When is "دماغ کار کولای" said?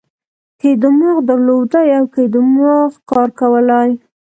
2.35-3.89